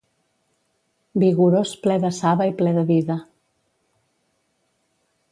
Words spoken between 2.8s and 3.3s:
vida